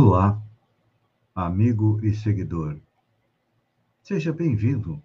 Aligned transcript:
Olá, 0.00 0.40
amigo 1.34 1.98
e 2.04 2.14
seguidor. 2.14 2.78
Seja 4.00 4.32
bem-vindo 4.32 5.02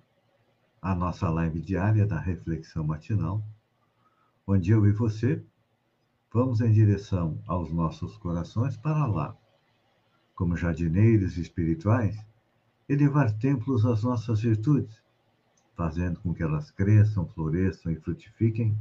à 0.80 0.94
nossa 0.94 1.32
live 1.32 1.60
diária 1.60 2.06
da 2.06 2.20
Reflexão 2.20 2.84
Matinal, 2.84 3.44
onde 4.46 4.70
eu 4.70 4.86
e 4.86 4.92
você 4.92 5.44
vamos 6.32 6.62
em 6.62 6.72
direção 6.72 7.42
aos 7.48 7.74
nossos 7.74 8.16
corações 8.18 8.78
para 8.78 9.08
lá, 9.08 9.36
como 10.36 10.56
jardineiros 10.56 11.40
espirituais, 11.40 12.24
elevar 12.88 13.36
templos 13.40 13.88
às 13.88 14.04
nossas 14.04 14.42
virtudes, 14.42 15.02
fazendo 15.76 16.20
com 16.20 16.36
que 16.36 16.44
elas 16.44 16.70
cresçam, 16.70 17.26
floresçam 17.30 17.92
e 17.92 17.96
frutifiquem, 17.96 18.78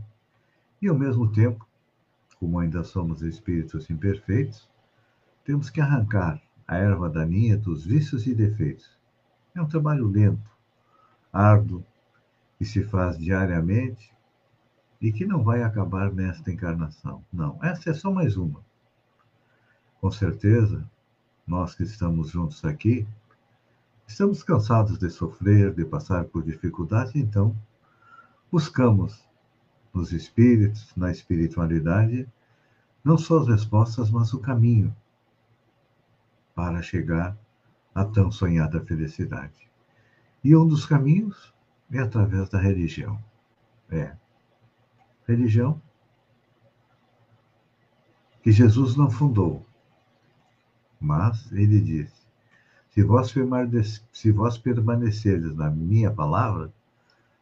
e 0.83 0.89
ao 0.89 0.95
mesmo 0.95 1.33
tempo, 1.33 1.67
como 2.39 2.59
ainda 2.59 2.85
somos 2.85 3.23
espíritos 3.23 3.89
imperfeitos, 3.89 4.71
temos 5.45 5.71
que 5.71 5.81
arrancar 5.81 6.41
a 6.67 6.77
erva 6.77 7.11
daninha 7.11 7.57
dos 7.57 7.85
vícios 7.85 8.27
e 8.27 8.35
defeitos. 8.35 8.91
É 9.55 9.61
um 9.61 9.67
trabalho 9.67 10.07
lento, 10.07 10.51
árduo, 11.33 11.85
que 12.59 12.65
se 12.65 12.83
faz 12.85 13.19
diariamente 13.19 14.13
e 15.01 15.13
que 15.13 15.27
não 15.27 15.43
vai 15.43 15.63
acabar 15.63 16.13
nesta 16.13 16.51
encarnação. 16.51 17.25
Não, 17.33 17.59
essa 17.63 17.91
é 17.91 17.95
só 17.95 18.13
mais 18.13 18.37
uma. 18.37 18.65
Com 20.01 20.11
certeza, 20.11 20.89
nós 21.47 21.75
que 21.75 21.83
estamos 21.83 22.31
juntos 22.31 22.65
aqui, 22.65 23.07
estamos 24.07 24.43
cansados 24.43 24.99
de 24.99 25.11
sofrer, 25.11 25.75
de 25.75 25.85
passar 25.85 26.25
por 26.27 26.45
dificuldades, 26.45 27.17
então 27.17 27.57
buscamos 28.51 29.27
nos 29.93 30.13
espíritos, 30.13 30.95
na 30.97 31.11
espiritualidade, 31.11 32.29
não 33.05 33.19
só 33.19 33.41
as 33.41 33.49
respostas, 33.49 34.11
mas 34.11 34.33
o 34.33 34.39
caminho 34.39 34.95
para 36.55 36.83
chegar 36.83 37.37
à 37.95 38.05
tão 38.05 38.31
sonhada 38.31 38.81
felicidade. 38.81 39.71
E 40.43 40.57
um 40.57 40.67
dos 40.67 40.85
caminhos 40.87 41.53
é 41.91 41.99
através 41.99 42.49
da 42.49 42.59
religião. 42.59 43.23
É. 43.91 44.17
Religião 45.27 45.81
que 48.43 48.51
Jesus 48.51 48.97
não 48.97 49.09
fundou, 49.11 49.65
mas 51.01 51.51
ele 51.53 51.81
disse: 51.81 52.27
se 52.91 53.03
vós, 53.03 53.33
se 54.13 54.33
vós 54.33 54.59
permanecerdes 54.59 55.55
na 55.55 55.71
minha 55.71 56.11
palavra, 56.11 56.73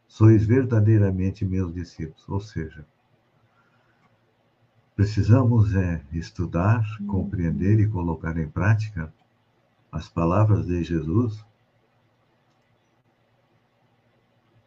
sois 0.06 0.44
verdadeiramente 0.44 1.44
meus 1.44 1.72
discípulos. 1.72 2.28
Ou 2.28 2.40
seja, 2.40 2.84
Precisamos 5.00 5.74
é 5.74 6.02
estudar, 6.12 6.84
compreender 7.06 7.80
e 7.80 7.88
colocar 7.88 8.36
em 8.36 8.46
prática 8.46 9.10
as 9.90 10.10
palavras 10.10 10.66
de 10.66 10.84
Jesus, 10.84 11.42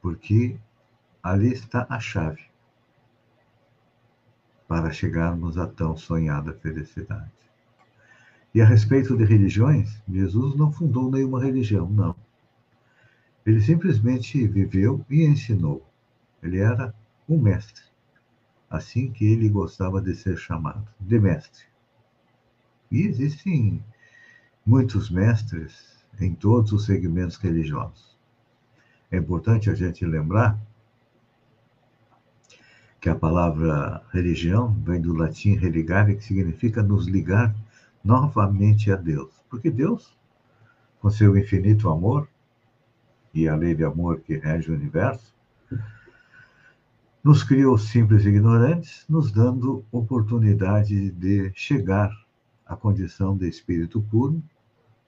porque 0.01 0.57
ali 1.21 1.53
está 1.53 1.85
a 1.87 1.99
chave 1.99 2.41
para 4.67 4.91
chegarmos 4.91 5.55
à 5.55 5.67
tão 5.67 5.95
sonhada 5.95 6.51
felicidade. 6.51 7.29
E 8.55 8.59
a 8.59 8.65
respeito 8.65 9.15
de 9.15 9.25
religiões, 9.25 10.01
Jesus 10.09 10.55
não 10.55 10.71
fundou 10.71 11.11
nenhuma 11.11 11.43
religião, 11.43 11.87
não. 11.87 12.15
Ele 13.45 13.61
simplesmente 13.61 14.47
viveu 14.47 15.05
e 15.07 15.25
ensinou. 15.25 15.87
Ele 16.41 16.57
era 16.57 16.91
um 17.29 17.39
mestre 17.39 17.92
assim 18.73 19.11
que 19.11 19.23
ele 19.23 19.47
gostava 19.49 20.01
de 20.01 20.15
ser 20.15 20.35
chamado, 20.35 20.87
de 20.99 21.19
mestre. 21.19 21.63
E 22.89 23.03
existem 23.03 23.83
muitos 24.65 25.11
mestres 25.11 26.03
em 26.19 26.33
todos 26.33 26.71
os 26.71 26.83
segmentos 26.83 27.37
religiosos. 27.37 28.17
É 29.11 29.17
importante 29.17 29.69
a 29.69 29.75
gente 29.75 30.03
lembrar 30.03 30.59
que 32.99 33.09
a 33.09 33.15
palavra 33.15 34.01
religião 34.11 34.73
vem 34.83 34.99
do 34.99 35.13
latim 35.13 35.53
religare, 35.55 36.15
que 36.15 36.23
significa 36.23 36.81
nos 36.81 37.05
ligar 37.05 37.53
novamente 38.03 38.91
a 38.91 38.95
Deus. 38.95 39.43
Porque 39.51 39.69
Deus, 39.69 40.17
com 40.99 41.11
seu 41.11 41.37
infinito 41.37 41.91
amor 41.91 42.27
e 43.35 43.47
a 43.47 43.55
lei 43.55 43.75
de 43.75 43.83
amor 43.83 44.21
que 44.21 44.35
rege 44.35 44.71
o 44.71 44.73
universo, 44.73 45.31
nos 47.23 47.41
criou 47.41 47.77
simples 47.77 48.25
e 48.25 48.29
ignorantes, 48.29 49.05
nos 49.07 49.31
dando 49.31 49.85
oportunidade 49.93 51.09
de 51.11 51.53
chegar 51.55 52.11
à 52.65 52.75
condição 52.75 53.37
de 53.37 53.47
espírito 53.47 54.01
puro, 54.01 54.43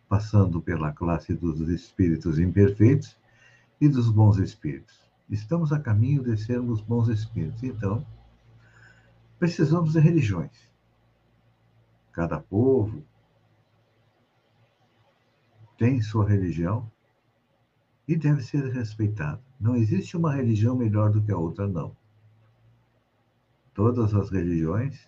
passando 0.07 0.61
pela 0.61 0.93
classe 0.93 1.33
dos 1.33 1.59
espíritos 1.67 2.39
imperfeitos 2.39 3.17
e 3.81 3.89
dos 3.89 4.09
bons 4.09 4.37
espíritos. 4.37 4.97
Estamos 5.29 5.73
a 5.73 5.79
caminho 5.79 6.23
de 6.23 6.37
sermos 6.37 6.79
bons 6.79 7.09
espíritos, 7.09 7.61
então 7.63 8.05
precisamos 9.37 9.91
de 9.91 9.99
religiões. 9.99 10.71
Cada 12.13 12.39
povo 12.39 13.03
tem 15.77 16.01
sua 16.01 16.25
religião 16.25 16.89
e 18.07 18.15
deve 18.15 18.41
ser 18.41 18.71
respeitado. 18.71 19.41
Não 19.59 19.75
existe 19.75 20.15
uma 20.15 20.33
religião 20.33 20.77
melhor 20.77 21.11
do 21.11 21.21
que 21.21 21.33
a 21.33 21.37
outra, 21.37 21.67
não 21.67 21.93
todas 23.75 24.15
as 24.15 24.29
religiões 24.31 25.07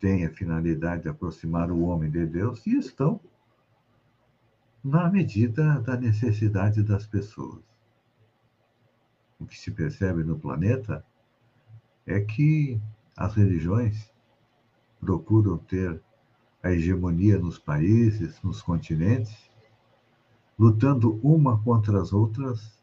têm 0.00 0.26
a 0.26 0.32
finalidade 0.32 1.04
de 1.04 1.08
aproximar 1.08 1.70
o 1.70 1.82
homem 1.82 2.10
de 2.10 2.26
Deus 2.26 2.66
e 2.66 2.76
estão 2.76 3.20
na 4.82 5.08
medida 5.08 5.80
da 5.80 5.96
necessidade 5.96 6.82
das 6.82 7.06
pessoas. 7.06 7.62
O 9.38 9.46
que 9.46 9.56
se 9.56 9.70
percebe 9.70 10.24
no 10.24 10.36
planeta 10.36 11.06
é 12.04 12.20
que 12.20 12.80
as 13.16 13.34
religiões 13.36 14.12
procuram 15.00 15.56
ter 15.56 16.02
a 16.64 16.72
hegemonia 16.72 17.38
nos 17.38 17.60
países, 17.60 18.42
nos 18.42 18.60
continentes, 18.60 19.48
lutando 20.58 21.20
uma 21.22 21.62
contra 21.62 22.00
as 22.00 22.12
outras 22.12 22.81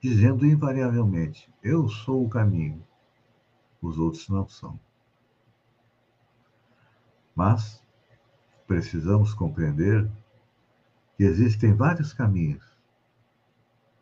dizendo 0.00 0.46
invariavelmente: 0.46 1.50
Eu 1.62 1.88
sou 1.88 2.24
o 2.24 2.28
caminho, 2.28 2.82
os 3.80 3.98
outros 3.98 4.28
não 4.28 4.48
são. 4.48 4.78
Mas 7.34 7.82
precisamos 8.66 9.32
compreender 9.32 10.08
que 11.16 11.24
existem 11.24 11.74
vários 11.74 12.12
caminhos. 12.12 12.64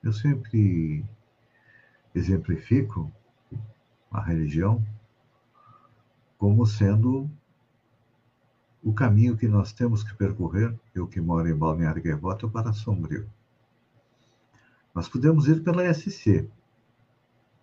Eu 0.03 0.13
sempre 0.13 1.05
exemplifico 2.15 3.13
a 4.11 4.21
religião 4.21 4.85
como 6.39 6.67
sendo 6.67 7.31
o 8.83 8.93
caminho 8.93 9.37
que 9.37 9.49
nós 9.49 9.73
temos 9.73 10.05
que 10.05 10.15
percorrer, 10.15 10.79
eu 10.95 11.07
que 11.09 11.21
moro 11.21 11.49
em 11.49 11.57
Balneário 11.57 12.03
Gaivota, 12.03 12.47
para 12.49 12.73
Sombrio. 12.73 13.29
Nós 14.97 15.11
podemos 15.11 15.47
ir 15.47 15.63
pela 15.63 15.93
SC, 15.93 16.49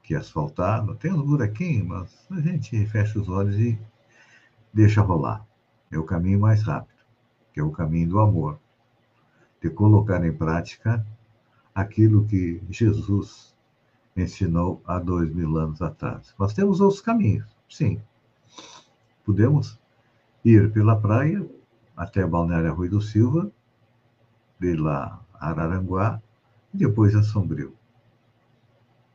que 0.03 0.13
é 0.13 0.17
asfaltada, 0.19 0.93
tem 0.93 1.11
uns 1.11 1.25
buraquinhos, 1.25 1.87
mas 1.87 2.29
a 2.29 2.39
gente 2.39 2.85
fecha 2.85 3.19
os 3.19 3.27
olhos 3.27 3.55
e 3.55 3.75
deixa 4.71 5.01
rolar. 5.01 5.43
É 5.89 5.97
o 5.97 6.03
caminho 6.03 6.39
mais 6.39 6.61
rápido, 6.61 7.03
que 7.51 7.59
é 7.59 7.63
o 7.63 7.71
caminho 7.71 8.07
do 8.07 8.19
amor, 8.19 8.59
de 9.59 9.67
colocar 9.71 10.23
em 10.23 10.31
prática 10.31 11.03
aquilo 11.73 12.23
que 12.27 12.61
Jesus 12.69 13.55
ensinou 14.15 14.79
há 14.85 14.99
dois 14.99 15.33
mil 15.33 15.57
anos 15.57 15.81
atrás. 15.81 16.35
Nós 16.37 16.53
temos 16.53 16.81
outros 16.81 17.01
caminhos, 17.01 17.49
sim. 17.67 17.99
Podemos 19.25 19.79
ir 20.45 20.71
pela 20.71 20.95
praia 20.95 21.43
até 21.97 22.23
Balneário 22.27 22.75
Rui 22.75 22.89
do 22.89 23.01
Silva, 23.01 23.51
de 24.59 24.75
lá 24.75 25.19
Araranguá, 25.33 26.21
e 26.73 26.77
depois 26.77 27.15
a 27.15 27.21
Sombrio. 27.21 27.73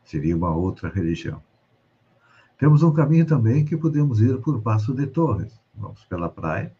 Seria 0.04 0.36
uma 0.36 0.54
outra 0.54 0.88
religião. 0.88 1.42
Temos 2.58 2.82
um 2.82 2.92
caminho 2.92 3.26
também 3.26 3.64
que 3.64 3.76
podemos 3.76 4.20
ir 4.20 4.40
por 4.40 4.60
Passo 4.60 4.94
de 4.94 5.06
Torres. 5.06 5.52
Vamos 5.74 6.04
pela 6.04 6.28
praia, 6.28 6.72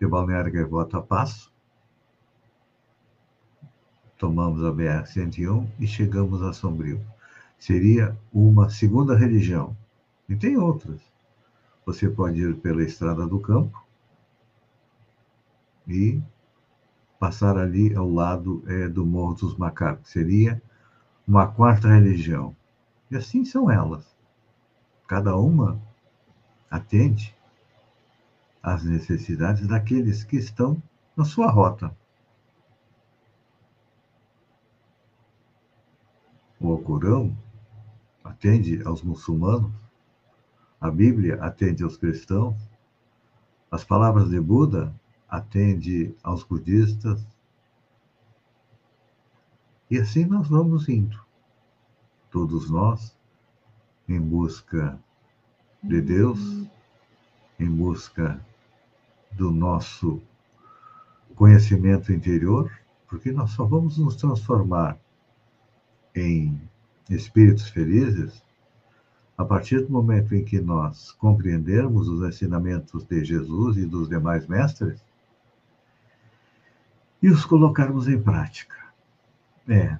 de 0.00 0.06
Balneário 0.06 0.52
Gaivota 0.52 0.98
a 0.98 1.02
Passo. 1.02 1.52
Tomamos 4.18 4.64
a 4.64 4.72
BR-101 4.72 5.66
e 5.78 5.86
chegamos 5.86 6.42
a 6.42 6.52
Sombrio. 6.52 7.00
Seria 7.58 8.16
uma 8.32 8.68
segunda 8.68 9.16
religião. 9.16 9.76
E 10.28 10.34
tem 10.34 10.56
outras. 10.56 11.00
Você 11.86 12.08
pode 12.08 12.40
ir 12.40 12.56
pela 12.56 12.82
Estrada 12.82 13.26
do 13.26 13.38
Campo 13.38 13.84
e 15.86 16.20
passar 17.20 17.58
ali 17.58 17.94
ao 17.94 18.10
lado 18.10 18.64
é, 18.66 18.88
do 18.88 19.04
Morro 19.04 19.34
dos 19.34 19.56
Macacos. 19.58 20.08
Seria 20.08 20.60
uma 21.28 21.46
quarta 21.46 21.86
religião. 21.86 22.56
E 23.10 23.16
assim 23.16 23.44
são 23.44 23.70
elas. 23.70 24.16
Cada 25.06 25.36
uma 25.36 25.78
atende 26.70 27.36
às 28.62 28.84
necessidades 28.84 29.66
daqueles 29.68 30.24
que 30.24 30.36
estão 30.36 30.82
na 31.14 31.24
sua 31.26 31.50
rota. 31.50 31.94
O 36.58 36.72
Alcorão 36.72 37.36
atende 38.24 38.82
aos 38.86 39.02
muçulmanos, 39.02 39.72
a 40.80 40.90
Bíblia 40.90 41.42
atende 41.42 41.82
aos 41.82 41.98
cristãos, 41.98 42.56
as 43.70 43.84
palavras 43.84 44.30
de 44.30 44.40
Buda 44.40 44.94
atende 45.30 46.12
aos 46.24 46.42
budistas. 46.42 47.24
E 49.88 49.98
assim 49.98 50.24
nós 50.24 50.48
vamos 50.48 50.88
indo, 50.88 51.18
todos 52.30 52.68
nós, 52.68 53.16
em 54.08 54.20
busca 54.20 54.98
de 55.82 56.00
Deus, 56.02 56.68
em 57.58 57.70
busca 57.70 58.44
do 59.32 59.50
nosso 59.50 60.20
conhecimento 61.34 62.12
interior, 62.12 62.70
porque 63.08 63.32
nós 63.32 63.50
só 63.52 63.64
vamos 63.64 63.98
nos 63.98 64.16
transformar 64.16 64.98
em 66.14 66.60
espíritos 67.08 67.68
felizes 67.68 68.42
a 69.36 69.44
partir 69.44 69.80
do 69.80 69.90
momento 69.90 70.34
em 70.34 70.44
que 70.44 70.60
nós 70.60 71.12
compreendermos 71.12 72.08
os 72.08 72.22
ensinamentos 72.28 73.04
de 73.04 73.24
Jesus 73.24 73.76
e 73.78 73.86
dos 73.86 74.08
demais 74.08 74.46
mestres 74.46 75.02
e 77.22 77.30
os 77.30 77.44
colocarmos 77.44 78.08
em 78.08 78.20
prática. 78.20 78.76
É, 79.68 79.98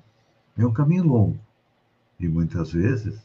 é 0.56 0.66
um 0.66 0.72
caminho 0.72 1.04
longo 1.04 1.38
e 2.18 2.28
muitas 2.28 2.72
vezes 2.72 3.20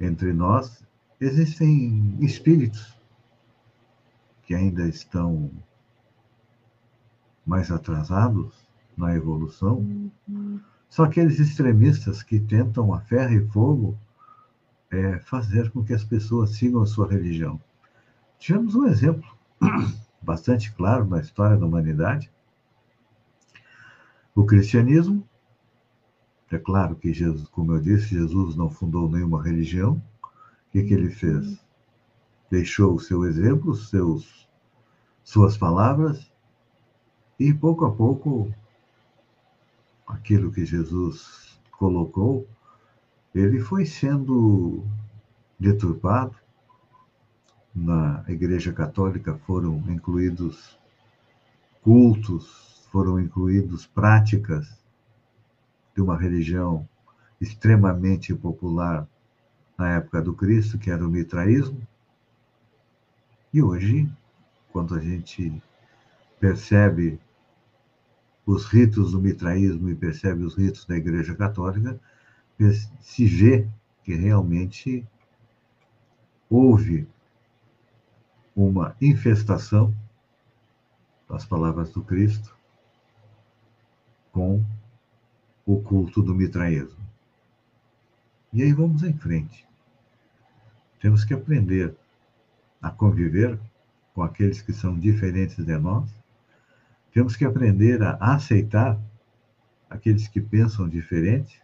entre 0.00 0.32
nós 0.32 0.84
existem 1.20 2.16
espíritos 2.20 2.98
que 4.42 4.54
ainda 4.54 4.86
estão 4.86 5.50
mais 7.46 7.70
atrasados 7.70 8.66
na 8.96 9.14
evolução. 9.14 9.78
Uhum. 10.28 10.60
São 10.88 11.04
aqueles 11.04 11.38
extremistas 11.38 12.22
que 12.22 12.38
tentam 12.38 12.92
a 12.92 13.00
ferro 13.00 13.32
e 13.32 13.48
fogo 13.48 13.98
é, 14.90 15.18
fazer 15.20 15.70
com 15.70 15.82
que 15.82 15.92
as 15.92 16.04
pessoas 16.04 16.50
sigam 16.50 16.82
a 16.82 16.86
sua 16.86 17.08
religião. 17.08 17.60
Tivemos 18.38 18.74
um 18.74 18.86
exemplo 18.86 19.28
bastante 20.22 20.72
claro 20.72 21.06
na 21.06 21.20
história 21.20 21.56
da 21.56 21.66
humanidade. 21.66 22.30
O 24.34 24.44
cristianismo, 24.44 25.26
é 26.50 26.58
claro 26.58 26.96
que 26.96 27.12
Jesus, 27.12 27.48
como 27.48 27.72
eu 27.72 27.80
disse, 27.80 28.08
Jesus 28.08 28.56
não 28.56 28.68
fundou 28.68 29.08
nenhuma 29.08 29.42
religião. 29.42 30.02
O 30.22 30.72
que, 30.72 30.82
que 30.82 30.92
ele 30.94 31.10
fez? 31.10 31.64
Deixou 32.50 32.94
o 32.94 33.00
seu 33.00 33.24
exemplo, 33.24 33.74
seus, 33.74 34.48
suas 35.22 35.56
palavras, 35.56 36.32
e 37.38 37.54
pouco 37.54 37.84
a 37.84 37.92
pouco 37.92 38.52
aquilo 40.06 40.52
que 40.52 40.64
Jesus 40.64 41.60
colocou, 41.72 42.46
ele 43.34 43.60
foi 43.60 43.86
sendo 43.86 44.84
deturpado. 45.58 46.36
Na 47.74 48.24
Igreja 48.28 48.72
Católica 48.72 49.34
foram 49.46 49.82
incluídos 49.88 50.78
cultos, 51.82 52.73
foram 52.94 53.18
incluídos 53.18 53.88
práticas 53.88 54.80
de 55.96 56.00
uma 56.00 56.16
religião 56.16 56.88
extremamente 57.40 58.32
popular 58.32 59.04
na 59.76 59.94
época 59.96 60.22
do 60.22 60.32
Cristo, 60.32 60.78
que 60.78 60.92
era 60.92 61.04
o 61.04 61.10
mitraísmo. 61.10 61.84
E 63.52 63.60
hoje, 63.60 64.08
quando 64.72 64.94
a 64.94 65.00
gente 65.00 65.60
percebe 66.38 67.18
os 68.46 68.64
ritos 68.66 69.10
do 69.10 69.20
mitraísmo 69.20 69.90
e 69.90 69.96
percebe 69.96 70.44
os 70.44 70.54
ritos 70.54 70.86
da 70.86 70.96
Igreja 70.96 71.34
Católica, 71.34 71.98
se 73.00 73.26
vê 73.26 73.68
que 74.04 74.14
realmente 74.14 75.04
houve 76.48 77.08
uma 78.54 78.94
infestação 79.00 79.92
das 81.28 81.44
palavras 81.44 81.90
do 81.90 82.00
Cristo 82.00 82.53
com 84.34 84.62
o 85.64 85.80
culto 85.80 86.22
do 86.22 86.34
mitraísmo. 86.34 87.02
E 88.52 88.62
aí 88.62 88.74
vamos 88.74 89.02
em 89.02 89.14
frente. 89.14 89.66
Temos 91.00 91.24
que 91.24 91.32
aprender 91.32 91.96
a 92.82 92.90
conviver 92.90 93.58
com 94.12 94.22
aqueles 94.22 94.60
que 94.60 94.74
são 94.74 94.98
diferentes 94.98 95.64
de 95.64 95.78
nós 95.78 96.12
temos 97.14 97.36
que 97.36 97.44
aprender 97.44 98.02
a 98.02 98.16
aceitar 98.34 99.00
aqueles 99.88 100.26
que 100.26 100.40
pensam 100.40 100.88
diferente, 100.88 101.62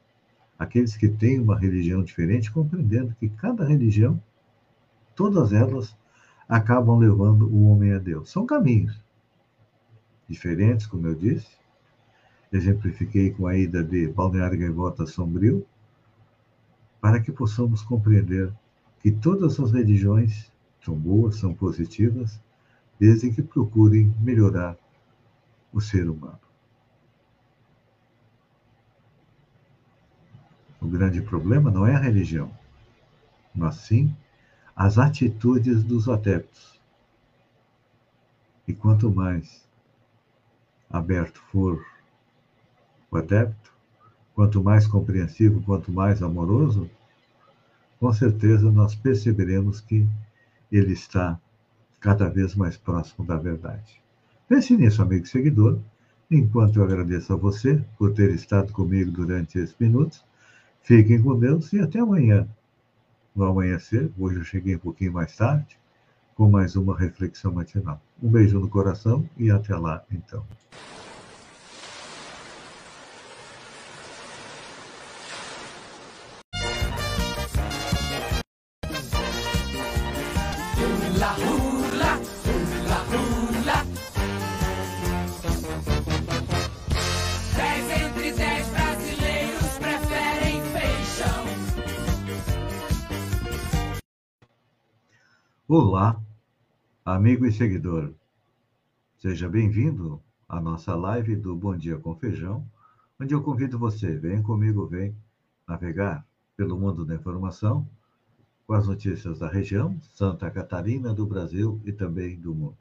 aqueles 0.57 0.97
que 0.97 1.09
têm 1.09 1.41
uma 1.41 1.59
religião 1.59 2.05
diferente, 2.05 2.53
compreendendo 2.53 3.17
que 3.19 3.29
cada 3.29 3.67
religião, 3.67 4.23
todas 5.17 5.53
elas, 5.53 5.97
acabam 6.49 6.97
levando 6.97 7.53
o 7.53 7.65
homem 7.65 7.93
a 7.93 7.99
Deus. 7.99 8.31
São 8.31 8.47
caminhos 8.47 9.03
diferentes, 10.29 10.87
como 10.87 11.09
eu 11.09 11.17
disse. 11.17 11.51
Exemplifiquei 12.53 13.31
com 13.31 13.47
a 13.47 13.57
ida 13.57 13.83
de 13.83 14.09
Balneário 14.09 14.59
Gaivota 14.59 15.07
Sombrio, 15.07 15.67
para 17.01 17.21
que 17.21 17.31
possamos 17.31 17.83
compreender 17.83 18.53
que 19.01 19.11
todas 19.11 19.59
as 19.59 19.73
religiões 19.73 20.51
são 20.85 20.95
boas, 20.95 21.37
são 21.37 21.55
positivas, 21.55 22.41
desde 22.99 23.31
que 23.31 23.43
procurem 23.43 24.15
melhorar 24.21 24.77
o 25.73 25.81
ser 25.81 26.09
humano. 26.09 26.39
O 30.81 30.87
grande 30.87 31.21
problema 31.21 31.71
não 31.71 31.87
é 31.87 31.95
a 31.95 32.01
religião, 32.01 32.51
mas 33.55 33.77
sim 33.77 34.15
as 34.75 34.99
atitudes 34.99 35.85
dos 35.85 36.09
adeptos. 36.09 36.81
E 38.67 38.75
quanto 38.75 39.11
mais 39.11 39.69
aberto 40.91 41.41
for 41.51 41.85
o 43.11 43.17
adepto, 43.17 43.73
quanto 44.35 44.63
mais 44.63 44.87
compreensivo, 44.87 45.63
quanto 45.63 45.93
mais 45.93 46.23
amoroso, 46.23 46.89
com 47.99 48.13
certeza 48.13 48.71
nós 48.71 48.95
perceberemos 48.95 49.81
que 49.81 50.09
ele 50.73 50.93
está 50.93 51.39
cada 52.01 52.29
vez 52.29 52.55
mais 52.55 52.77
próximo 52.77 53.27
da 53.27 53.37
verdade. 53.37 54.01
Pense 54.49 54.77
nisso, 54.77 55.03
amigo 55.03 55.27
seguidor, 55.27 55.79
enquanto 56.31 56.79
eu 56.79 56.85
agradeço 56.85 57.33
a 57.33 57.37
você 57.37 57.85
por 57.99 58.13
ter 58.13 58.31
estado 58.31 58.73
comigo 58.73 59.11
durante 59.11 59.59
esses 59.59 59.77
minutos. 59.79 60.25
Fiquem 60.83 61.23
com 61.23 61.39
Deus 61.39 61.73
e 61.73 61.81
até 61.81 61.99
amanhã. 61.99 62.49
No 63.35 63.45
amanhecer, 63.45 64.11
hoje 64.19 64.39
eu 64.39 64.45
cheguei 64.45 64.77
um 64.77 64.79
pouquinho 64.81 65.13
mais 65.13 65.37
tarde, 65.37 65.79
com 66.35 66.51
mais 66.51 66.75
uma 66.75 66.97
reflexão 66.99 67.53
matinal. 67.53 68.01
Um 68.23 68.31
beijo 68.31 68.59
no 68.59 68.69
coração 68.69 69.29
e 69.37 69.51
até 69.51 69.77
lá, 69.77 70.03
então. 70.11 70.45
Olá, 95.83 96.21
amigo 97.07 97.47
e 97.47 97.51
seguidor. 97.51 98.13
Seja 99.17 99.49
bem-vindo 99.49 100.23
à 100.47 100.61
nossa 100.61 100.95
live 100.95 101.35
do 101.35 101.57
Bom 101.57 101.75
Dia 101.75 101.99
com 101.99 102.15
Feijão, 102.15 102.71
onde 103.19 103.35
eu 103.35 103.43
convido 103.43 103.79
você, 103.79 104.15
vem 104.19 104.43
comigo, 104.43 104.87
vem 104.87 105.17
navegar 105.67 106.23
pelo 106.55 106.79
mundo 106.79 107.07
da 107.07 107.15
informação 107.15 107.89
com 108.67 108.75
as 108.75 108.87
notícias 108.87 109.39
da 109.39 109.49
região, 109.49 109.99
Santa 110.13 110.51
Catarina, 110.51 111.15
do 111.15 111.25
Brasil 111.25 111.81
e 111.87 111.93
também 111.93 112.39
do 112.39 112.55
mundo. 112.55 112.77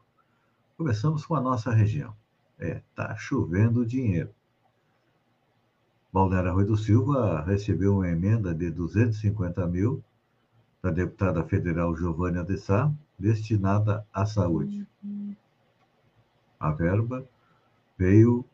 Começamos 0.76 1.26
com 1.26 1.36
a 1.36 1.42
nossa 1.42 1.72
região. 1.72 2.14
É, 2.60 2.82
tá 2.94 3.16
chovendo 3.16 3.86
dinheiro. 3.86 4.32
Balneário 6.12 6.54
Rui 6.54 6.66
do 6.66 6.76
Silva 6.76 7.46
recebeu 7.46 7.96
uma 7.96 8.10
emenda 8.10 8.54
de 8.54 8.70
250 8.70 9.66
mil 9.68 10.04
da 10.82 10.92
deputada 10.92 11.44
federal 11.44 11.96
Giovanna 11.96 12.44
de 12.44 12.58
Sá, 12.58 12.92
destinada 13.18 14.06
à 14.14 14.26
saúde. 14.26 14.88
A 16.60 16.72
verba 16.72 17.26
veio 17.98 18.46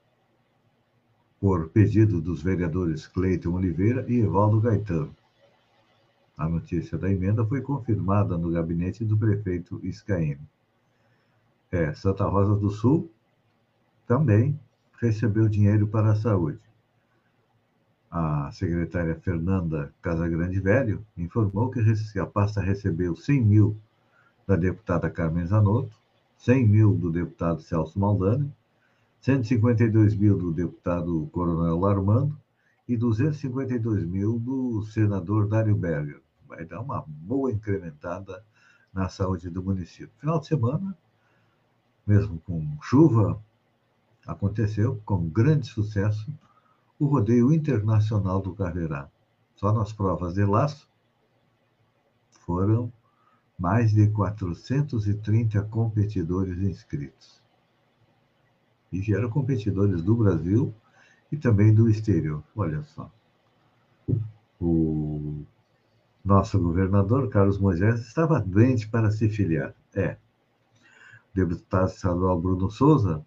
por 1.40 1.70
pedido 1.70 2.20
dos 2.20 2.42
vereadores 2.42 3.08
Cleiton 3.08 3.54
Oliveira 3.54 4.06
e 4.08 4.20
Evaldo 4.20 4.60
Gaetano. 4.60 5.16
A 6.38 6.50
notícia 6.50 6.98
da 6.98 7.10
emenda 7.10 7.46
foi 7.46 7.62
confirmada 7.62 8.38
no 8.38 8.52
gabinete 8.52 9.06
do 9.06 9.18
prefeito 9.18 9.80
Iscaim. 9.84 10.38
É, 11.72 11.94
Santa 11.94 12.26
Rosa 12.26 12.56
do 12.56 12.70
Sul 12.70 13.10
também 14.08 14.60
recebeu 15.00 15.48
dinheiro 15.48 15.88
para 15.88 16.12
a 16.12 16.16
saúde. 16.16 16.65
A 18.18 18.50
secretária 18.54 19.14
Fernanda 19.20 19.94
Casagrande 20.02 20.58
Velho 20.62 21.06
informou 21.18 21.70
que 21.70 21.82
a 22.18 22.26
pasta 22.26 22.62
recebeu 22.62 23.14
100 23.14 23.42
mil 23.42 23.78
da 24.48 24.56
deputada 24.56 25.10
Carmen 25.10 25.46
Zanotto, 25.46 25.94
100 26.38 26.66
mil 26.66 26.94
do 26.96 27.12
deputado 27.12 27.62
Celso 27.62 28.00
Maldani, 28.00 28.50
152 29.20 30.16
mil 30.16 30.38
do 30.38 30.54
deputado 30.54 31.28
Coronel 31.34 31.86
Armando 31.86 32.40
e 32.88 32.96
252 32.96 34.06
mil 34.06 34.40
do 34.40 34.82
senador 34.84 35.50
Dário 35.50 35.76
Berger. 35.76 36.22
Vai 36.48 36.64
dar 36.64 36.80
uma 36.80 37.04
boa 37.06 37.52
incrementada 37.52 38.42
na 38.94 39.10
saúde 39.10 39.50
do 39.50 39.62
município. 39.62 40.16
Final 40.22 40.40
de 40.40 40.48
semana, 40.48 40.98
mesmo 42.08 42.40
com 42.46 42.78
chuva, 42.82 43.38
aconteceu 44.26 45.02
com 45.04 45.28
grande 45.28 45.68
sucesso 45.68 46.34
o 47.00 47.06
rodeio 47.06 47.54
internacional 47.54 48.42
do 48.42 48.54
Carreirá. 48.54 49.10
Só 49.56 49.72
nas 49.74 49.92
provas 49.94 50.34
de 50.34 50.46
laço 50.46 50.90
foram 52.30 52.92
mais 53.58 53.92
de 53.92 54.08
430 54.08 55.64
competidores 55.64 56.60
inscritos. 56.60 57.42
E 58.92 59.00
vieram 59.00 59.30
competidores 59.30 60.02
do 60.02 60.16
Brasil 60.16 60.74
e 61.32 61.38
também 61.38 61.74
do 61.74 61.90
exterior. 61.90 62.44
Olha 62.56 62.84
só. 62.84 63.12
O 64.60 65.44
nosso 66.24 66.60
governador, 66.60 67.30
Carlos 67.30 67.58
Moisés, 67.58 68.02
estava 68.02 68.40
doente 68.40 68.88
para 68.88 69.12
se 69.12 69.30
filiar. 69.30 69.74
É. 69.94 70.18
O 71.34 71.36
deputado 71.36 71.88
estadual 71.88 72.40
Bruno 72.40 72.70
Souza, 72.70 73.26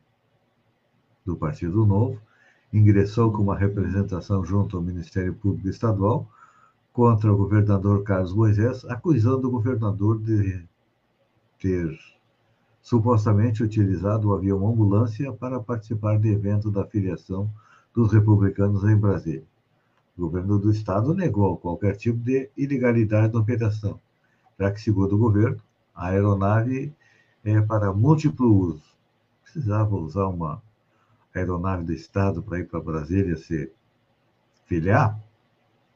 do 1.24 1.36
Partido 1.36 1.84
Novo, 1.84 2.20
ingressou 2.72 3.32
com 3.32 3.42
uma 3.42 3.56
representação 3.56 4.44
junto 4.44 4.76
ao 4.76 4.82
Ministério 4.82 5.34
Público 5.34 5.68
Estadual 5.68 6.28
contra 6.92 7.32
o 7.32 7.36
governador 7.36 8.02
Carlos 8.02 8.34
Moisés, 8.34 8.84
acusando 8.84 9.48
o 9.48 9.50
governador 9.50 10.18
de 10.18 10.64
ter 11.58 11.98
supostamente 12.80 13.62
utilizado 13.62 14.28
o 14.28 14.34
avião 14.34 14.66
ambulância 14.66 15.32
para 15.32 15.60
participar 15.60 16.18
de 16.18 16.28
evento 16.28 16.70
da 16.70 16.86
filiação 16.86 17.50
dos 17.94 18.12
republicanos 18.12 18.84
em 18.84 18.96
Brasília. 18.96 19.44
O 20.16 20.22
governo 20.22 20.58
do 20.58 20.70
estado 20.70 21.14
negou 21.14 21.56
qualquer 21.56 21.96
tipo 21.96 22.18
de 22.18 22.50
ilegalidade 22.56 23.32
da 23.32 23.38
operação, 23.38 24.00
já 24.58 24.70
que, 24.70 24.80
segundo 24.80 25.14
o 25.14 25.18
governo, 25.18 25.60
a 25.94 26.08
aeronave 26.08 26.92
é 27.44 27.60
para 27.60 27.92
múltiplo 27.92 28.52
uso. 28.52 28.82
Precisava 29.44 29.94
usar 29.94 30.26
uma 30.26 30.62
aeronave 31.34 31.84
do 31.84 31.92
Estado 31.92 32.42
para 32.42 32.58
ir 32.58 32.68
para 32.68 32.80
Brasília 32.80 33.36
se 33.36 33.70
filiar, 34.66 35.18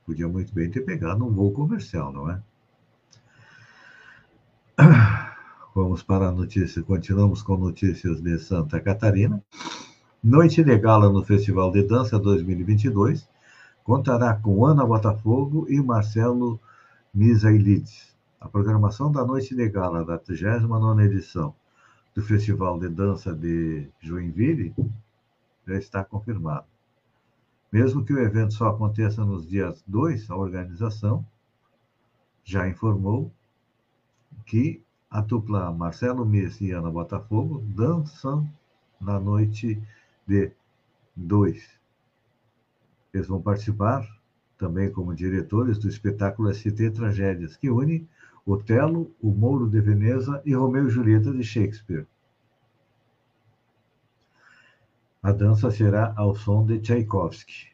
podia 0.05 0.29
muito 0.29 0.53
bem 0.55 0.71
ter 0.71 0.81
pegado 0.83 1.25
um 1.25 1.31
voo 1.31 1.53
comercial, 1.53 2.13
não 2.13 2.31
é? 2.31 2.43
Vamos 5.75 6.03
para 6.03 6.29
a 6.29 6.33
notícia, 6.33 6.83
continuamos 6.83 7.43
com 7.43 7.57
notícias 7.57 8.21
de 8.21 8.39
Santa 8.39 8.81
Catarina. 8.81 9.43
Noite 10.23 10.63
de 10.63 10.79
gala 10.79 11.11
no 11.11 11.25
Festival 11.25 11.73
de 11.73 11.83
Dança 11.83 12.19
2022 12.19 13.29
contará 13.83 14.35
com 14.35 14.65
Ana 14.65 14.87
Botafogo 14.87 15.67
e 15.69 15.81
Marcelo 15.81 16.61
Misailides. 17.13 18.15
A 18.41 18.49
programação 18.49 19.11
da 19.11 19.25
Noite 19.25 19.55
de 19.55 19.69
Gala 19.69 20.05
da 20.05 20.19
39ª 20.19 21.05
edição 21.05 21.55
do 22.15 22.23
Festival 22.23 22.79
de 22.79 22.89
Dança 22.89 23.35
de 23.35 23.89
Joinville 24.01 24.75
já 25.67 25.77
está 25.77 26.05
confirmado. 26.05 26.67
Mesmo 27.73 28.05
que 28.05 28.13
o 28.13 28.19
evento 28.19 28.53
só 28.55 28.69
aconteça 28.69 29.25
nos 29.25 29.49
dias 29.49 29.83
2, 29.87 30.31
a 30.31 30.37
organização 30.37 31.25
já 32.45 32.69
informou 32.69 33.33
que 34.45 34.83
a 35.11 35.21
dupla 35.21 35.73
Marcelo 35.73 36.25
Messi 36.25 36.67
e 36.67 36.73
Ana 36.73 36.91
Botafogo 36.91 37.63
dançam 37.75 38.49
na 39.01 39.19
noite 39.19 39.81
de 40.27 40.53
2. 41.17 41.81
Eles 43.13 43.27
vão 43.27 43.41
participar 43.41 44.07
também 44.59 44.91
como 44.91 45.15
diretores 45.15 45.79
do 45.79 45.89
espetáculo 45.89 46.53
ST 46.53 46.91
Tragédias, 46.91 47.57
que 47.57 47.71
une 47.71 48.09
Otelo, 48.45 49.11
O 49.21 49.31
Mouro 49.31 49.69
de 49.69 49.81
Veneza 49.81 50.43
e 50.45 50.55
Romeu 50.55 50.89
e 50.89 50.91
Julieta 50.91 51.33
de 51.33 51.45
Shakespeare. 51.45 52.07
A 55.23 55.31
dança 55.31 55.71
será 55.71 56.13
ao 56.17 56.35
som 56.35 56.67
de 56.67 56.81
Tchaikovsky. 56.81 57.71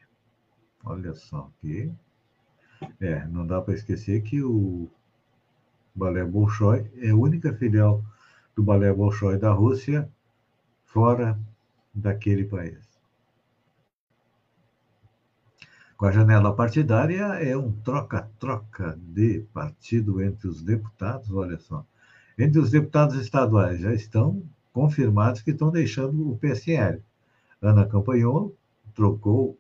Olha 0.84 1.14
só 1.14 1.50
que. 1.60 1.90
É, 3.00 3.26
não 3.26 3.46
dá 3.46 3.60
para 3.60 3.72
esquecer 3.72 4.22
que 4.22 4.42
o 4.42 4.88
Balé 5.94 6.24
Bolshoi 6.24 6.90
é 6.96 7.10
a 7.10 7.16
única 7.16 7.52
filial 7.54 8.04
do 8.54 8.62
Balé 8.62 8.92
Bolshoi 8.92 9.38
da 9.38 9.50
Rússia 9.50 10.08
fora 10.84 11.40
daquele 11.94 12.44
país. 12.44 12.86
Com 15.96 16.04
a 16.04 16.12
janela 16.12 16.54
partidária, 16.54 17.24
é 17.42 17.56
um 17.56 17.72
troca-troca 17.80 18.96
de 19.00 19.40
partido 19.52 20.22
entre 20.22 20.48
os 20.48 20.62
deputados, 20.62 21.32
olha 21.32 21.58
só. 21.58 21.84
Entre 22.38 22.60
os 22.60 22.70
deputados 22.70 23.16
estaduais 23.16 23.80
já 23.80 23.92
estão 23.92 24.42
confirmados 24.72 25.40
que 25.40 25.50
estão 25.50 25.70
deixando 25.70 26.30
o 26.30 26.38
PSL. 26.38 27.02
Ana 27.60 27.86
Campanholo 27.86 28.54
trocou 28.94 29.58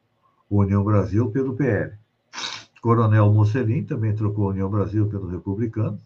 o 0.48 0.60
União 0.60 0.84
Brasil 0.84 1.30
pelo 1.30 1.56
PL. 1.56 1.96
Coronel 2.80 3.32
Mocelin 3.32 3.84
também 3.84 4.14
trocou 4.14 4.46
a 4.46 4.50
União 4.50 4.70
Brasil 4.70 5.08
pelo 5.08 5.26
Republicano. 5.28 5.98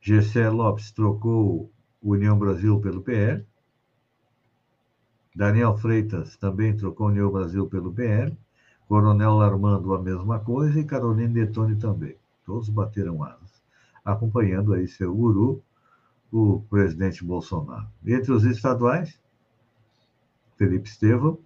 Gessé 0.00 0.48
Lopes 0.48 0.92
trocou 0.92 1.70
União 2.02 2.38
Brasil 2.38 2.80
pelo 2.80 3.02
PL. 3.02 3.44
Daniel 5.34 5.76
Freitas 5.76 6.36
também 6.36 6.76
trocou 6.76 7.08
União 7.08 7.30
Brasil 7.30 7.66
pelo 7.66 7.92
PL. 7.92 8.36
Coronel 8.86 9.40
Armando 9.40 9.94
a 9.94 10.02
mesma 10.02 10.38
coisa 10.38 10.78
e 10.78 10.84
Carolina 10.84 11.32
Detone 11.32 11.76
também. 11.76 12.16
Todos 12.44 12.68
bateram 12.68 13.22
asas, 13.24 13.62
acompanhando 14.04 14.74
aí 14.74 14.86
seu 14.86 15.14
guru, 15.14 15.62
o 16.30 16.60
presidente 16.68 17.24
Bolsonaro. 17.24 17.86
Entre 18.04 18.32
os 18.32 18.44
estaduais, 18.44 19.18
Felipe 20.62 20.88
Estevão 20.88 21.36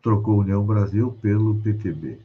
trocou 0.00 0.38
União 0.38 0.64
Brasil 0.64 1.12
pelo 1.20 1.60
PTB. 1.60 2.18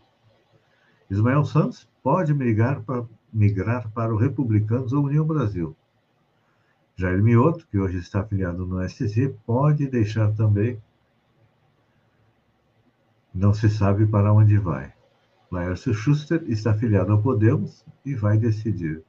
Ismael 1.10 1.43
Santos 1.43 1.86
pode 2.01 2.34
migrar 2.34 2.81
para, 2.81 3.05
migrar 3.34 3.91
para 3.91 4.13
o 4.13 4.17
Republicanos 4.17 4.93
ou 4.93 5.03
União 5.03 5.25
Brasil. 5.27 5.75
Jair 6.96 7.22
Mioto, 7.22 7.67
que 7.67 7.77
hoje 7.77 7.98
está 7.98 8.22
afiliado 8.22 8.65
no 8.65 8.81
SC, 8.88 9.36
pode 9.46 9.86
deixar 9.88 10.31
também. 10.31 10.81
Não 13.34 13.53
se 13.53 13.69
sabe 13.69 14.08
para 14.08 14.31
onde 14.31 14.58
vai. 14.58 14.93
Laércio 15.51 15.93
Schuster 15.93 16.41
está 16.48 16.72
afiliado 16.72 17.12
ao 17.12 17.22
Podemos 17.22 17.86
e 18.05 18.15
vai 18.15 18.38
decidir. 18.38 19.03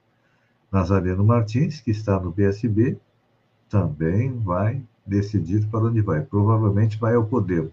Nazareno 0.73 1.25
Martins, 1.25 1.81
que 1.81 1.93
está 1.93 2.19
no 2.19 2.33
PSB, 2.33 2.99
também 3.69 4.37
vai 4.37 4.85
decidir 5.07 5.67
para 5.69 5.87
onde 5.87 6.01
vai. 6.01 6.23
Provavelmente 6.23 6.99
vai 6.99 7.15
ao 7.15 7.25
Podemos. 7.25 7.73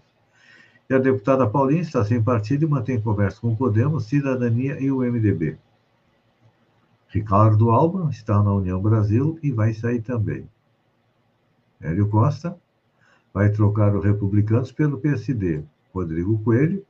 E 0.88 0.94
a 0.94 0.98
deputada 0.98 1.48
Paulinha 1.48 1.82
está 1.82 2.04
sem 2.04 2.22
partido 2.22 2.64
e 2.64 2.68
mantém 2.68 3.00
conversa 3.00 3.40
com 3.40 3.52
o 3.52 3.56
Podemos, 3.56 4.06
Cidadania 4.06 4.80
e 4.80 4.90
o 4.90 4.98
MDB. 5.00 5.58
Ricardo 7.08 7.70
Alba 7.70 8.08
está 8.10 8.42
na 8.42 8.52
União 8.52 8.80
Brasil 8.80 9.38
e 9.42 9.50
vai 9.50 9.72
sair 9.72 10.02
também. 10.02 10.48
Hélio 11.80 12.08
Costa 12.08 12.58
vai 13.32 13.50
trocar 13.50 13.94
os 13.94 14.04
republicanos 14.04 14.72
pelo 14.72 14.98
PSD. 14.98 15.62
Rodrigo 15.94 16.38
Coelho 16.38 16.84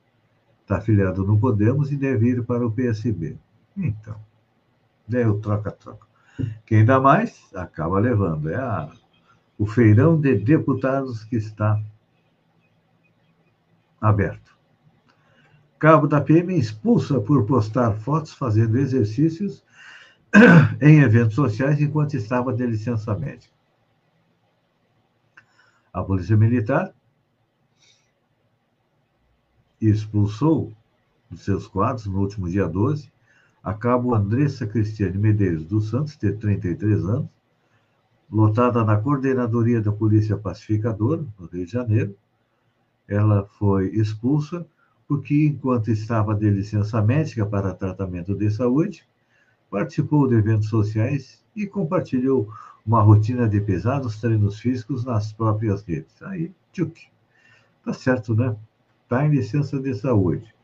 está 0.63 0.79
afiliado 0.79 1.25
no 1.25 1.39
Podemos 1.39 1.93
e 1.93 1.97
deve 1.97 2.29
ir 2.29 2.45
para 2.45 2.67
o 2.67 2.71
PSB. 2.71 3.37
Então, 3.77 4.17
Daí 5.09 5.27
o 5.27 5.41
troca-troca. 5.41 6.07
Quem 6.67 6.85
dá 6.85 7.01
mais, 7.01 7.51
acaba 7.55 7.99
levando. 7.99 8.51
É 8.51 8.57
a, 8.57 8.91
o 9.59 9.67
feirão 9.67 10.19
de 10.19 10.37
deputados 10.37 11.25
que 11.25 11.37
está 11.37 11.83
aberto. 14.01 14.57
Cabo 15.79 16.07
da 16.07 16.21
PM 16.21 16.57
expulsa 16.57 17.21
por 17.21 17.45
postar 17.45 17.93
fotos 17.95 18.33
fazendo 18.33 18.79
exercícios 18.79 19.65
em 20.81 21.01
eventos 21.01 21.35
sociais 21.35 21.81
enquanto 21.81 22.15
estava 22.15 22.53
de 22.53 22.65
licença 22.67 23.15
médica. 23.17 23.53
A 25.93 26.03
Polícia 26.03 26.37
Militar 26.37 26.95
expulsou 29.81 30.73
dos 31.31 31.45
seus 31.45 31.67
quadros, 31.67 32.07
no 32.07 32.21
último 32.21 32.49
dia 32.49 32.67
12, 32.67 33.11
a 33.63 33.75
cabo 33.75 34.15
Andressa 34.15 34.67
Cristiane 34.67 35.19
Medeiros 35.19 35.65
dos 35.65 35.91
Santos, 35.91 36.17
de 36.17 36.33
33 36.33 37.05
anos, 37.05 37.29
lotada 38.31 38.85
na 38.85 38.97
Coordenadoria 38.97 39.81
da 39.81 39.91
Polícia 39.91 40.37
Pacificadora, 40.37 41.25
no 41.39 41.47
Rio 41.47 41.65
de 41.65 41.73
Janeiro. 41.73 42.15
Ela 43.07 43.45
foi 43.59 43.89
expulsa 43.89 44.67
porque, 45.07 45.47
enquanto 45.47 45.91
estava 45.91 46.35
de 46.35 46.51
licença 46.51 47.01
médica 47.01 47.47
para 47.47 47.73
tratamento 47.73 48.35
de 48.35 48.51
saúde, 48.51 49.09
participou 49.71 50.29
de 50.29 50.35
eventos 50.35 50.69
sociais 50.69 51.43
e 51.57 51.67
compartilhou 51.67 52.53
uma 52.85 53.01
rotina 53.01 53.49
de 53.49 53.61
pesados 53.61 54.21
treinos 54.21 54.61
físicos 54.61 55.05
nas 55.05 55.33
próprias 55.33 55.83
redes. 55.83 56.23
Aí, 56.23 56.53
tchuk. 56.73 57.09
Tá 57.85 57.95
certo, 57.95 58.35
né? 58.35 58.55
Tá 59.09 59.25
em 59.25 59.31
licença 59.31 59.81
de 59.81 59.95
saúde. 59.95 60.55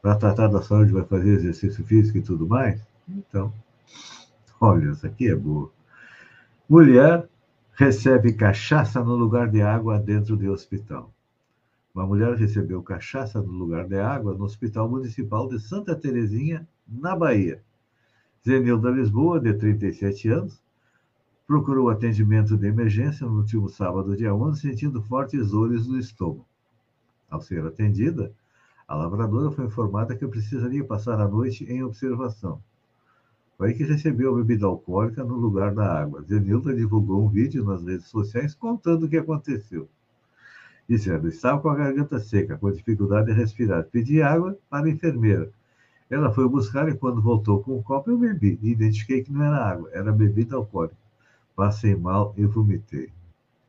Para 0.00 0.14
tratar 0.14 0.46
da 0.46 0.62
saúde, 0.62 0.92
vai 0.92 1.04
fazer 1.04 1.30
exercício 1.30 1.84
físico 1.84 2.18
e 2.18 2.22
tudo 2.22 2.46
mais? 2.46 2.80
Então, 3.08 3.52
olha, 4.60 4.90
isso 4.90 5.06
aqui 5.06 5.28
é 5.28 5.34
boa. 5.34 5.70
Mulher 6.70 7.28
recebe 7.72 8.32
cachaça 8.32 9.02
no 9.02 9.16
lugar 9.16 9.50
de 9.50 9.60
água 9.60 9.98
dentro 9.98 10.36
de 10.36 10.48
hospital. 10.48 11.12
Uma 11.92 12.06
mulher 12.06 12.36
recebeu 12.36 12.80
cachaça 12.80 13.42
no 13.42 13.50
lugar 13.50 13.88
de 13.88 13.98
água 13.98 14.34
no 14.34 14.44
Hospital 14.44 14.88
Municipal 14.88 15.48
de 15.48 15.58
Santa 15.58 15.96
Terezinha, 15.96 16.64
na 16.86 17.16
Bahia. 17.16 17.60
Zenilda 18.46 18.88
Lisboa, 18.88 19.40
de 19.40 19.52
37 19.52 20.28
anos, 20.28 20.62
procurou 21.44 21.90
atendimento 21.90 22.56
de 22.56 22.68
emergência 22.68 23.26
no 23.26 23.38
último 23.38 23.68
sábado, 23.68 24.16
dia 24.16 24.32
11, 24.32 24.60
sentindo 24.60 25.02
fortes 25.02 25.50
dores 25.50 25.88
no 25.88 25.98
estômago. 25.98 26.46
Ao 27.28 27.40
ser 27.40 27.66
atendida, 27.66 28.32
a 28.86 28.94
lavradora 28.94 29.50
foi 29.50 29.64
informada 29.64 30.14
que 30.14 30.24
precisaria 30.28 30.84
passar 30.84 31.20
a 31.20 31.26
noite 31.26 31.64
em 31.64 31.82
observação. 31.82 32.62
Foi 33.60 33.74
que 33.74 33.84
recebeu 33.84 34.32
a 34.32 34.36
bebida 34.38 34.64
alcoólica 34.64 35.22
no 35.22 35.34
lugar 35.34 35.74
da 35.74 36.00
água. 36.00 36.22
Zenilda 36.22 36.74
divulgou 36.74 37.22
um 37.22 37.28
vídeo 37.28 37.62
nas 37.62 37.84
redes 37.84 38.06
sociais 38.06 38.54
contando 38.54 39.04
o 39.04 39.08
que 39.08 39.18
aconteceu. 39.18 39.86
Dizendo, 40.88 41.28
estava 41.28 41.60
com 41.60 41.68
a 41.68 41.74
garganta 41.74 42.18
seca, 42.18 42.56
com 42.56 42.72
dificuldade 42.72 43.26
de 43.26 43.34
respirar. 43.34 43.84
Pedi 43.84 44.22
água 44.22 44.58
para 44.70 44.86
a 44.86 44.88
enfermeira. 44.88 45.52
Ela 46.08 46.32
foi 46.32 46.48
buscar 46.48 46.88
e 46.88 46.96
quando 46.96 47.20
voltou 47.20 47.62
com 47.62 47.76
o 47.76 47.82
copo 47.82 48.10
eu 48.10 48.16
bebi. 48.16 48.58
E 48.62 48.70
identifiquei 48.70 49.22
que 49.22 49.30
não 49.30 49.44
era 49.44 49.62
água, 49.62 49.90
era 49.92 50.10
bebida 50.10 50.56
alcoólica. 50.56 50.96
Passei 51.54 51.94
mal 51.94 52.32
e 52.38 52.46
vomitei. 52.46 53.12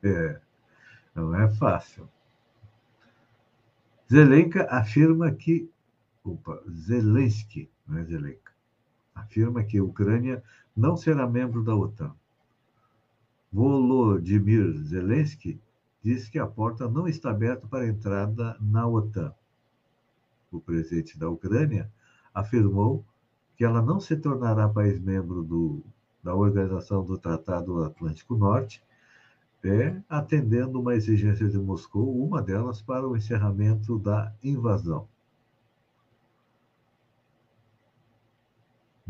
É, 0.02 0.40
não 1.14 1.36
é 1.36 1.50
fácil. 1.50 2.08
Zelenka 4.10 4.64
afirma 4.72 5.30
que. 5.34 5.70
Opa, 6.24 6.64
Zelensky, 6.70 7.70
não 7.86 7.98
é 7.98 8.06
Zelenka. 8.06 8.51
Afirma 9.14 9.64
que 9.64 9.78
a 9.78 9.84
Ucrânia 9.84 10.44
não 10.76 10.96
será 10.96 11.28
membro 11.28 11.64
da 11.64 11.76
OTAN. 11.76 12.14
Volodymyr 13.52 14.78
Zelensky 14.84 15.60
diz 16.02 16.30
que 16.30 16.40
a 16.40 16.48
porta 16.48 16.88
não 16.90 17.08
está 17.08 17.32
aberta 17.32 17.68
para 17.68 17.88
entrada 17.88 18.56
na 18.60 18.88
OTAN. 18.88 19.34
O 20.52 20.60
presidente 20.60 21.18
da 21.18 21.30
Ucrânia 21.30 21.92
afirmou 22.34 23.06
que 23.56 23.64
ela 23.64 23.82
não 23.82 24.00
se 24.00 24.16
tornará 24.16 24.68
país 24.68 25.00
membro 25.00 25.44
do, 25.44 25.84
da 26.24 26.34
Organização 26.34 27.04
do 27.04 27.18
Tratado 27.18 27.84
Atlântico 27.84 28.36
Norte 28.36 28.84
é, 29.64 30.02
atendendo 30.10 30.80
uma 30.80 30.96
exigência 30.96 31.48
de 31.48 31.58
Moscou, 31.58 32.24
uma 32.26 32.42
delas 32.42 32.82
para 32.82 33.08
o 33.08 33.16
encerramento 33.16 34.00
da 34.00 34.34
invasão. 34.44 35.08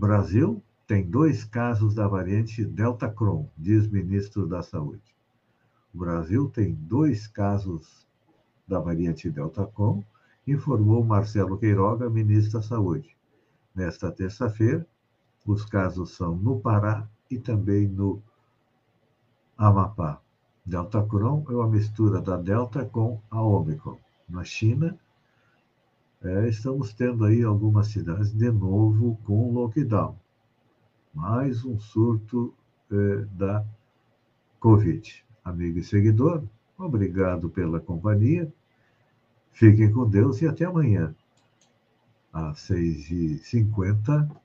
Brasil 0.01 0.63
tem 0.87 1.07
dois 1.07 1.43
casos 1.43 1.93
da 1.93 2.07
variante 2.07 2.65
Delta 2.65 3.07
Cron, 3.07 3.47
diz 3.55 3.87
ministro 3.87 4.47
da 4.47 4.63
Saúde. 4.63 5.15
O 5.93 5.99
Brasil 5.99 6.49
tem 6.49 6.73
dois 6.73 7.27
casos 7.27 8.07
da 8.67 8.79
variante 8.79 9.29
Delta 9.29 9.63
Cron, 9.67 10.03
informou 10.47 11.05
Marcelo 11.05 11.55
Queiroga, 11.55 12.09
ministro 12.09 12.53
da 12.53 12.63
Saúde. 12.63 13.15
Nesta 13.75 14.11
terça-feira, 14.11 14.87
os 15.45 15.65
casos 15.65 16.15
são 16.15 16.35
no 16.35 16.59
Pará 16.59 17.07
e 17.29 17.37
também 17.37 17.87
no 17.87 18.23
Amapá. 19.55 20.19
Delta 20.65 21.05
Cron 21.05 21.45
é 21.47 21.53
uma 21.53 21.67
mistura 21.67 22.19
da 22.19 22.37
Delta 22.37 22.83
com 22.85 23.21
a 23.29 23.39
Omicron. 23.39 23.99
Na 24.27 24.43
China, 24.43 24.97
é, 26.23 26.47
estamos 26.47 26.93
tendo 26.93 27.25
aí 27.25 27.43
algumas 27.43 27.87
cidades 27.87 28.31
de 28.33 28.51
novo 28.51 29.17
com 29.23 29.51
lockdown. 29.51 30.15
Mais 31.13 31.65
um 31.65 31.79
surto 31.79 32.53
é, 32.91 33.25
da 33.33 33.65
Covid. 34.59 35.25
Amigo 35.43 35.79
e 35.79 35.83
seguidor, 35.83 36.43
obrigado 36.77 37.49
pela 37.49 37.79
companhia. 37.79 38.51
Fiquem 39.51 39.91
com 39.91 40.09
Deus 40.09 40.41
e 40.41 40.47
até 40.47 40.65
amanhã, 40.65 41.15
às 42.31 42.57
6h50 42.69 44.41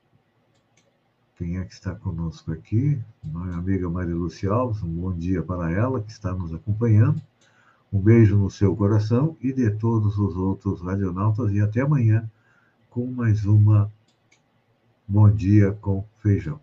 quem 1.37 1.59
é 1.59 1.65
que 1.67 1.75
está 1.75 1.95
conosco 1.95 2.51
aqui? 2.51 2.99
Minha 3.23 3.57
amiga 3.57 3.91
Maria 3.91 4.15
Lúcia 4.15 4.51
Alves, 4.51 4.83
um 4.83 4.89
bom 4.89 5.13
dia 5.13 5.43
para 5.43 5.71
ela 5.71 6.01
que 6.01 6.11
está 6.11 6.33
nos 6.33 6.55
acompanhando. 6.55 7.21
Um 7.93 8.01
beijo 8.01 8.37
no 8.37 8.51
seu 8.51 8.75
coração 8.75 9.37
e 9.41 9.53
de 9.53 9.71
todos 9.71 10.19
os 10.19 10.37
outros 10.37 10.83
radionautas 10.83 11.53
e 11.53 11.61
até 11.61 11.81
amanhã 11.81 12.29
com 12.91 13.07
mais 13.07 13.45
uma 13.45 13.91
Bom 15.07 15.31
Dia 15.31 15.73
com 15.81 16.05
Feijão. 16.21 16.61